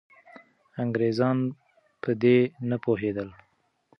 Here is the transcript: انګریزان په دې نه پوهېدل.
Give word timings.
انګریزان 0.83 1.37
په 2.01 2.11
دې 2.21 2.37
نه 2.69 2.77
پوهېدل. 2.83 3.29